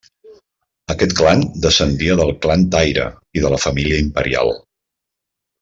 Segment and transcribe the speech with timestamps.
[0.93, 3.07] Aquest clan descendia del clan Taira
[3.41, 4.55] i de la família imperial.